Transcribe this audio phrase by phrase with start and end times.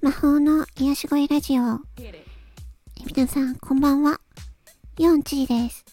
[0.00, 1.78] 魔法の癒し声ラジオ。
[3.14, 4.18] 皆さん、こんばんは。
[4.98, 5.84] ヨンチーです。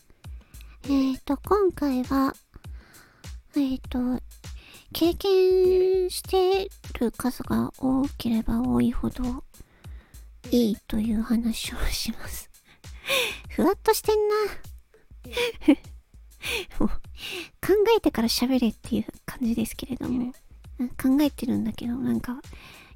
[0.85, 2.33] えっ、ー、と、今回は、
[3.57, 4.23] えっ、ー、と、
[4.93, 6.69] 経験して
[7.01, 9.43] る数が多ければ多いほど
[10.51, 12.49] いいという話をします。
[13.51, 14.35] ふわっとしてんな。
[16.79, 16.97] もう、考
[17.97, 20.33] えてから喋れっていう感じですけれども、
[21.01, 22.41] 考えてるんだけど、なんか、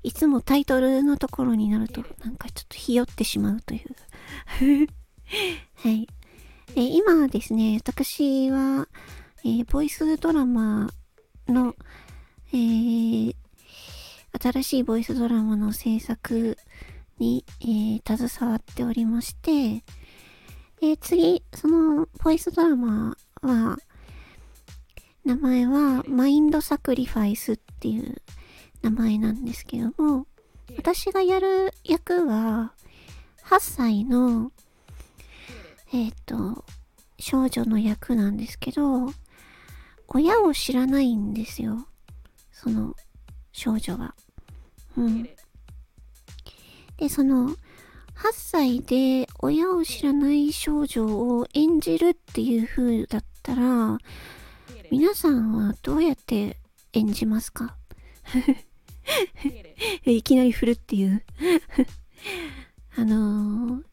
[0.01, 4.87] いつもタイトルのところになると、なんかちょっとひよってしまうという。
[5.75, 6.07] はい。
[6.75, 8.87] で、今ですね、私は、
[9.43, 10.89] えー、ボイスドラマ
[11.47, 11.75] の、
[12.51, 13.35] えー、
[14.41, 16.57] 新しいボイスドラマの制作
[17.17, 19.83] に、えー、携わっておりまして、
[20.79, 23.77] で、次、その、ボイスドラマは、
[25.29, 28.19] 名前は、マインドサクリファイスっていう
[28.81, 30.25] 名前なんですけども、
[30.75, 32.73] 私がやる役は、
[33.43, 34.51] 8歳の、
[35.93, 36.65] えっ、ー、と、
[37.19, 39.13] 少女の役なんですけど、
[40.07, 41.87] 親を知らないんですよ。
[42.51, 42.95] その
[43.51, 44.15] 少女は。
[44.97, 45.29] うん。
[46.97, 47.55] で、その、8
[48.33, 53.99] 歳で親を知らない少女を演じるっていう風だったら、
[54.91, 56.57] 皆さんはどうやって
[56.93, 57.75] 演じますか？
[60.05, 61.23] いきなり振るっていう
[62.95, 63.83] あのー、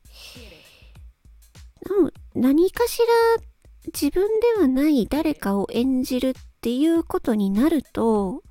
[2.34, 3.06] 何かしら
[3.86, 8.42] 自分ではない誰かを演じるっていうことになると、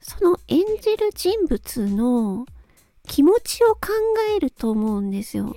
[0.00, 2.46] その演じる人物の
[3.06, 3.88] 気持ちを考
[4.36, 5.54] えると思うんですよ。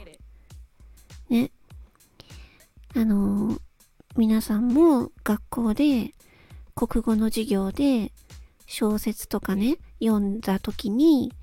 [1.30, 1.52] ね。
[2.96, 3.31] あのー、
[4.18, 6.14] 皆さんも学校で
[6.76, 8.12] 国語の授業で
[8.66, 11.34] 小説とかね、読んだ時に、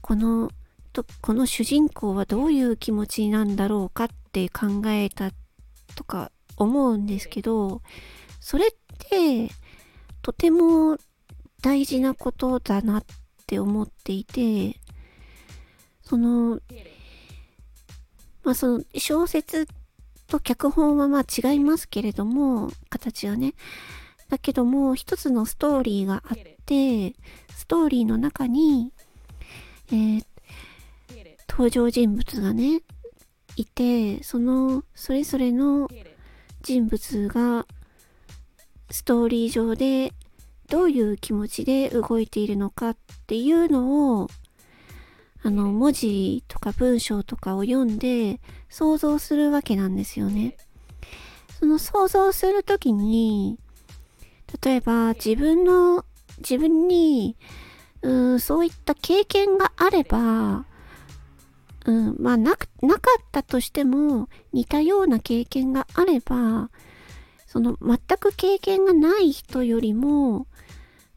[0.00, 0.50] この、
[0.92, 5.30] とこの主人公はどういう気持ちなんだろうかって考えた
[5.94, 7.80] とか思うんですけど、
[8.40, 9.48] それって
[10.20, 10.96] とても
[11.62, 13.04] 大事なことだなっ
[13.46, 14.80] て思っていて、
[16.02, 16.60] その、
[18.42, 19.79] まあその小説って
[20.30, 23.54] と脚本はまあ違いますけれども、形はね。
[24.28, 27.14] だけども、一つのストーリーがあって、
[27.48, 28.92] ストーリーの中に、
[29.88, 30.24] えー、
[31.48, 32.82] 登場人物がね、
[33.56, 35.90] いて、その、それぞれの
[36.62, 37.66] 人物が、
[38.90, 40.12] ストーリー上で
[40.68, 44.28] どういう気持ちで動いているのかっていうのを、
[45.42, 50.56] あの、文字とか文章とかを読んで想像するわけなんですよね。
[51.58, 53.58] その想像するときに、
[54.62, 56.06] 例えば自分の、
[56.38, 57.36] 自分に、
[58.02, 60.64] うん、そういった経験があれば、
[61.84, 66.70] うん、まあな、なかったとしても似たような経験があれば、
[67.46, 70.46] その全く経験がない人よりも、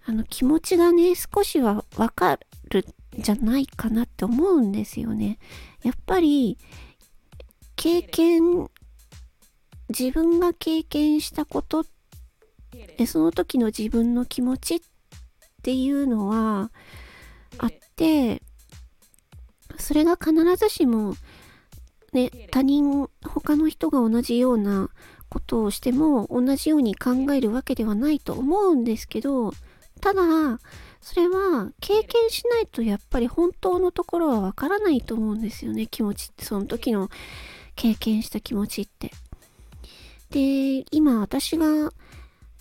[0.06, 2.86] あの気持ちがね、少しはわかる
[3.18, 5.38] んじゃないかなって思うんですよね。
[5.84, 6.58] やっぱり、
[7.83, 8.69] 経験、
[9.89, 11.85] 自分が経験したこと、
[13.05, 14.79] その時の自分の気持ちっ
[15.63, 16.71] ていうのは
[17.57, 18.41] あって、
[19.77, 21.16] それが必ずしも、
[22.13, 24.89] ね、他人、他の人が同じような
[25.27, 29.51] ことをしても同じように考えるわけではないと思うんですけど、
[30.00, 30.21] ただ、
[31.01, 36.45] それは経験しないとやっぱり本当のところはわからないと思うんですよね、気持ちって。
[36.45, 37.09] その時の
[37.75, 39.11] 経験した気持ちって。
[40.29, 41.91] で、今私が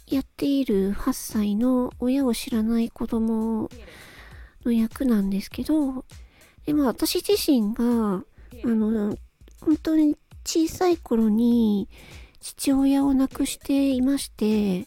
[0.06, 3.70] やっている8歳の親を知らない子供
[4.64, 6.04] の役なんですけど、
[6.66, 8.24] でも私自身が、あ
[8.64, 9.16] の、
[9.60, 11.88] 本当に小さい頃に
[12.40, 14.86] 父親を亡くしていまして、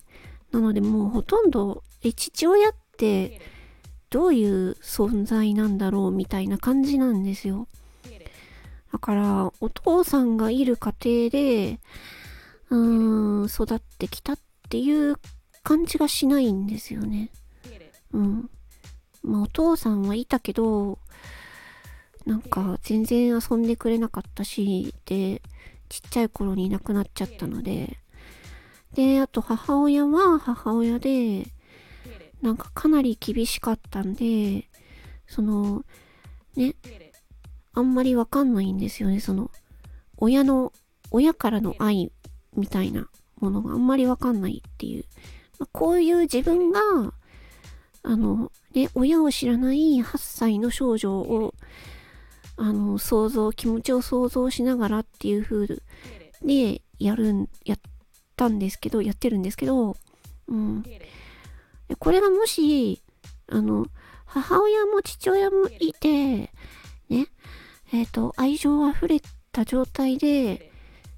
[0.52, 3.41] なのでもうほとんど、え、父親って
[4.09, 7.67] どういう存在なんだろうみたいな感じなんですよ。
[8.96, 11.82] だから、お父さんがいる家庭で、
[12.70, 14.40] うーん、育ってきたっ
[14.70, 15.18] ていう
[15.64, 17.30] 感じがしないんですよね。
[18.14, 18.50] うん。
[19.22, 20.97] まあ、お父さんはいたけど、
[22.26, 25.41] なんか全然遊んでくれなかったし、で、
[25.90, 27.98] ちっちゃい頃にいなくなっちゃったので、
[28.94, 31.48] で、あと母親は母親で、
[32.41, 34.70] なんかかなり厳しかったんで、
[35.28, 35.84] その、
[36.56, 36.76] ね、
[37.76, 39.52] あんまりわかんないんですよね、その、
[40.18, 40.72] 親の、
[41.12, 42.12] 親からの愛
[42.56, 45.04] みたいなものがあんまりわかんないっていう。
[45.60, 46.80] まあ、こういう自分が、
[48.04, 51.54] あの、ね、親を知らない8歳の少女を、
[52.58, 55.68] あの、想像、気持ちを想像しながらっていう風
[56.42, 57.80] で、やるん、やっ
[58.38, 59.98] たんですけど、やってるんですけど、
[60.48, 60.84] うん。
[62.00, 63.04] これがもし、
[63.48, 63.88] あの、
[64.26, 66.52] 母親も父親もいて、
[67.10, 67.28] ね、
[67.93, 69.22] え、ー、と、愛情溢れ
[69.52, 70.72] た状態で、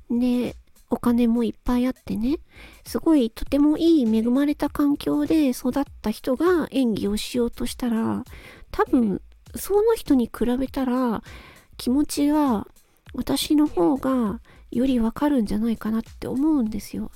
[0.10, 0.56] で、
[0.90, 2.40] お金もいっぱいあってね、
[2.86, 8.24] すごいとてもいい恵まれた環境で育った人が演技をしようとしたら、
[8.72, 9.22] 多分、
[9.56, 11.24] その人に比べたら
[11.78, 12.68] 気持ちが
[13.14, 14.40] 私の方が
[14.72, 17.12] よりわかるんじゃないかなって思うんですよ。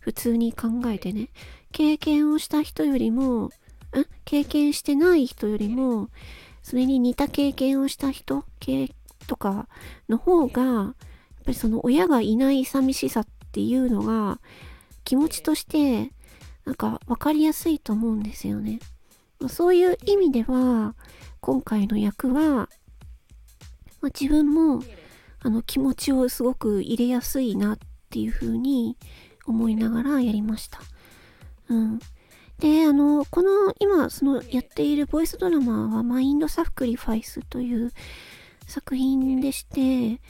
[0.00, 1.28] 普通に考えてね。
[1.72, 3.50] 経験をした人よりも、ん？
[4.24, 6.08] 経験してない人よりも、
[6.62, 8.94] それに似た経験をした人系
[9.26, 9.68] とか
[10.08, 10.94] の方が、やっ
[11.44, 14.40] ぱりその親がいない寂しさっていうのが
[15.04, 16.12] 気持ちとして
[16.64, 18.78] なんか分かりやすいと思うんですよね。
[19.48, 20.94] そういう意味では
[21.40, 22.68] 今回の役は、ま
[24.02, 24.82] あ、自分も
[25.40, 27.78] あの気持ちをすごく入れやすいなっ
[28.10, 28.96] ていう風に
[29.46, 30.78] 思いながらやりました。
[31.68, 31.98] うん。
[32.62, 37.92] で、あの、この今そのやっているボイスドラマはマインドサフクリファイスという
[38.68, 40.20] 作品でして、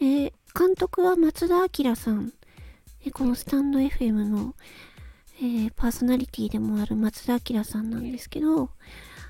[0.00, 2.32] え、監督は松田明さん。
[3.14, 4.56] このスタンド FM の、
[5.40, 8.70] えー、パーソナリティでもある松田明さんなんですけど、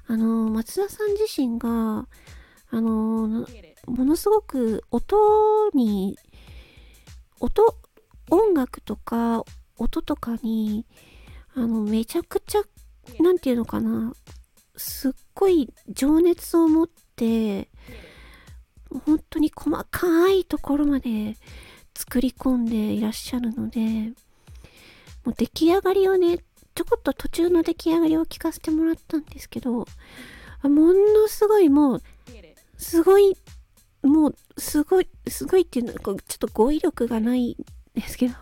[0.06, 2.08] あの、松田さん自身が、
[2.70, 3.46] あの、
[3.86, 6.16] ものすごく音に、
[7.40, 7.76] 音、
[8.30, 9.44] 音楽とか
[9.76, 10.86] 音とかに、
[11.58, 12.62] あの、めちゃくちゃ、
[13.20, 14.14] なんていうのかな、
[14.76, 17.68] すっごい情熱を持って、
[19.04, 21.36] 本当に細かいところまで
[21.96, 23.80] 作り込んでいらっしゃるので、
[25.24, 26.38] もう出来上がりをね、
[26.76, 29.84] ちょこっと途中の出来上がりを聞かせてもらったんですけど、も
[30.62, 32.02] のすごいもう、
[32.76, 33.36] すごい、
[34.02, 37.56] もう、すごい、すごいっていうのは、ちょっと語彙力がないん
[38.00, 38.34] ですけど、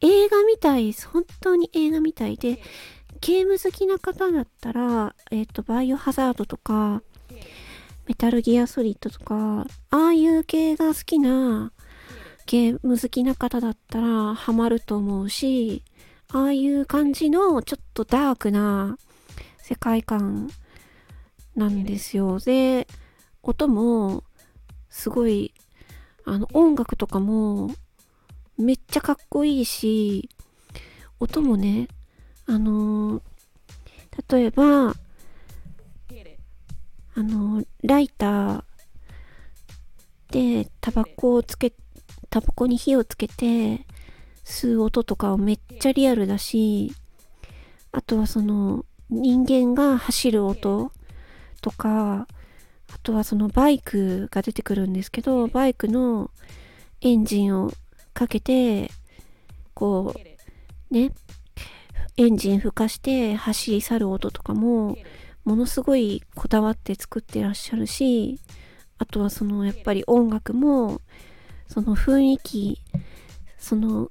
[0.00, 1.08] 映画みたいです。
[1.08, 2.60] 本当に映画みたいで、
[3.20, 7.02] ゲーム好きな方だったら、えっ、ー、と、バイオハザードとか、
[8.06, 11.72] メタルギアソリッドとか、ああいう系が好きな
[12.46, 15.84] ゲーム好きな方だったらハマると思うし、
[16.32, 18.98] ああいう感じのちょっとダークな
[19.58, 20.50] 世界観
[21.54, 22.40] なんですよ。
[22.40, 22.88] で、
[23.42, 24.24] 音も
[24.88, 25.54] すごい、
[26.24, 27.70] あの音楽とかも
[28.60, 30.28] めっちゃかっこいいし、
[31.18, 31.88] 音もね、
[32.46, 34.94] あのー、例えば、
[37.14, 38.62] あのー、ライター
[40.30, 41.72] でタバコをつけ、
[42.28, 43.86] タバコに火をつけて、
[44.44, 46.92] 吸う音とかはめっちゃリアルだし、
[47.92, 50.92] あとはその人間が走る音
[51.60, 52.26] とか、
[52.92, 56.30] あとはそのバイクが出てくるんですけど、バイクの
[57.00, 57.72] エンジンを
[58.12, 58.90] かけて、
[59.74, 60.14] こ
[60.90, 61.12] う、ね、
[62.16, 64.96] エンジン吹かして走り去る音とかも、
[65.44, 68.38] ものすごいこだわって作ってらっしゃるし、
[68.98, 71.00] あとはそのやっぱり音楽も、
[71.66, 72.80] その雰囲気、
[73.58, 74.10] その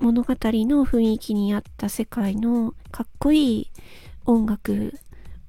[0.00, 3.70] 物語の雰囲気に合った世界のかっこいい
[4.26, 4.98] 音楽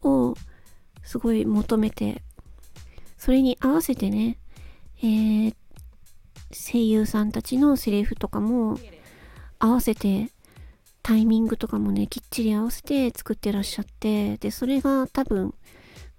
[0.01, 0.35] を
[1.03, 2.23] すごい求めて、
[3.17, 4.37] それに合わせてね、
[4.99, 5.55] えー、
[6.51, 8.79] 声優さんたちのセリフとかも
[9.59, 10.31] 合わせて
[11.07, 15.53] タイミングとかもね、きっちり合わせて作ってらっしゃって、で、それが多分、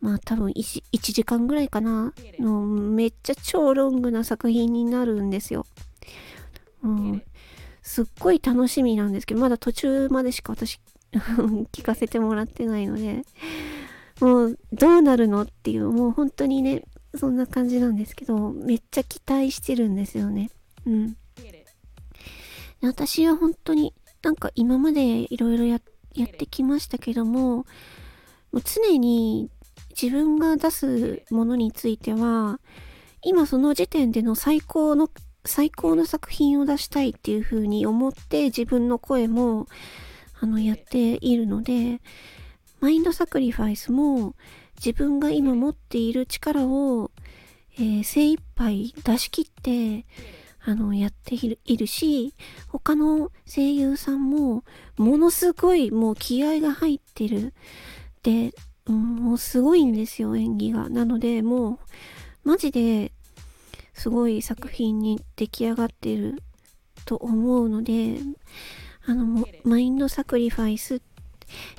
[0.00, 5.66] まあ多分 1, 1時間ぐらいかなのめっちゃ超ロングな作品になるんですよ。
[6.82, 7.22] うん、
[7.82, 10.80] すっごい楽しみなんですけど、まだ途中までしか私
[11.12, 13.26] 聞かせてもらってないので、
[14.20, 16.84] もうどうなるのっていう、もう本当にね、
[17.14, 20.50] そんな感じなんですけど、めっちゃ期待してるんですよね。
[20.86, 21.16] うん。
[22.80, 25.80] 私は本当になんか今までいろいろやっ
[26.28, 27.64] てきましたけども、も
[28.52, 29.50] う常に
[30.00, 32.60] 自分が出すものについては、
[33.22, 35.10] 今その時点での最高の
[35.44, 39.66] 最高の作品を出したいっていう風に思って自分の声も
[40.40, 42.00] あのやっているので
[42.80, 44.34] マインドサクリファイスも
[44.84, 47.10] 自分が今持っている力を、
[47.78, 50.06] えー、精一杯出し切って
[50.64, 52.34] あのやっているし
[52.68, 54.64] 他の声優さんも
[54.96, 57.54] ものすごいもう気合が入ってる。
[58.22, 58.52] で、
[58.86, 60.88] うん、もうすごいんですよ演技が。
[60.88, 61.78] なのでもう
[62.44, 63.12] マジで
[63.94, 66.42] すごい作品に出来上がってる。
[67.08, 68.18] と思うので、
[69.06, 71.00] あの、マインドサクリファイス、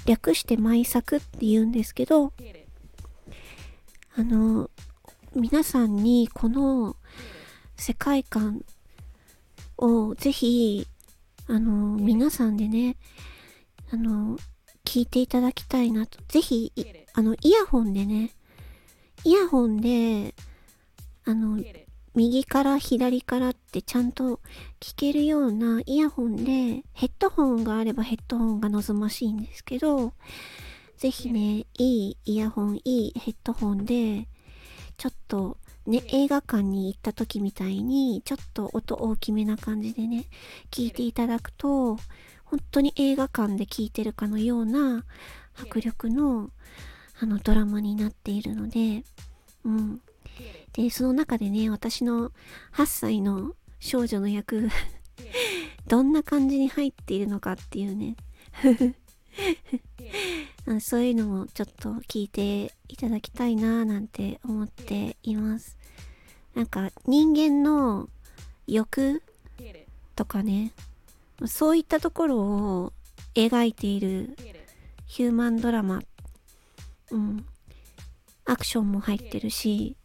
[0.07, 2.33] 略して舞作って言うんですけど、
[4.19, 4.69] あの、
[5.33, 6.97] 皆さんにこの
[7.77, 8.65] 世界観
[9.77, 10.85] をぜひ、
[11.47, 12.97] あの、皆さんでね、
[13.93, 14.37] あの、
[14.83, 16.19] 聞いていただきたいなと。
[16.27, 16.73] ぜひ、
[17.13, 18.31] あの、イヤホンでね、
[19.23, 20.35] イヤホンで、
[21.23, 21.63] あの、
[22.13, 24.41] 右から左からってちゃんと
[24.81, 30.11] 聞けるようなイヤホンで、ヘッドホンがあればヘッドホンが望ましいんですけど、
[30.99, 34.27] ぜひね、いいイヤホン、いいヘッドホンで、
[34.97, 40.25] ちょっとね、映画館に行った時みたいに、ちょっと音大きめな感じでね、
[40.71, 41.95] 聞いていただくと、
[42.43, 45.05] 本当に映画館で聞いてるかのような
[45.55, 46.49] 迫力の
[47.21, 49.05] あのドラマになっているので、
[49.63, 50.01] うん。
[50.73, 52.31] で、その中でね、私の
[52.73, 54.67] 8歳の少女の役
[55.87, 58.17] どんな感じに入っているのかっていうね
[60.79, 65.77] そういうのもちょっと聞いていただきたいなーなんて思っています。
[66.53, 68.07] なんか人間の
[68.67, 69.23] 欲
[70.15, 70.71] とかね、
[71.47, 72.93] そういったところを
[73.33, 74.35] 描いている
[75.07, 76.01] ヒューマンドラマ、
[77.09, 77.45] うん、
[78.45, 79.95] アクションも入ってるし、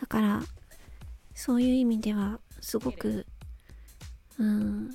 [0.00, 0.42] だから、
[1.34, 3.26] そういう意味では、すごく、
[4.38, 4.90] うん、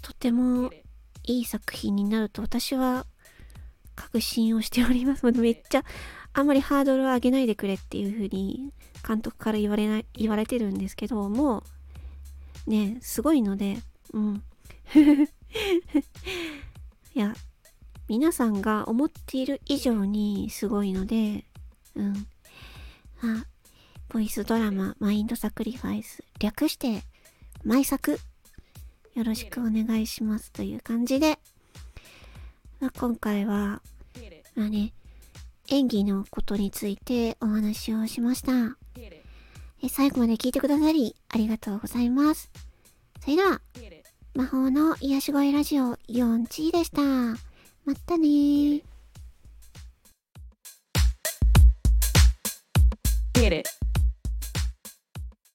[0.00, 0.70] とても
[1.26, 3.06] いい作品になると私は
[3.94, 5.24] 確信をしております。
[5.32, 5.84] めっちゃ、
[6.32, 8.72] あんまりハードルを上げないでくれっていう風に
[9.06, 11.64] 監督から言われない、言われてるんですけど、も
[12.66, 13.78] う、ね、すごいので、
[14.12, 14.42] うん。
[17.14, 17.34] いや、
[18.08, 21.44] 皆さんが思っている以上にすごいので、
[21.94, 22.26] うん。
[23.22, 23.46] あ、
[24.08, 27.02] ボイスドラマ、マインドサクリファイス、略して、
[27.64, 28.20] 毎作、
[29.16, 31.38] よろしくお願いしますという感じで、
[32.80, 33.80] まあ、今回は、
[34.54, 34.92] まあね、
[35.68, 38.76] 演技のことについてお話をしました。
[39.82, 42.50] え最後まで聞いてくださりありがとうございます。
[43.22, 43.62] それでは、
[44.34, 47.00] 魔法の癒し声ラジオ 4G でした。
[47.02, 48.82] またね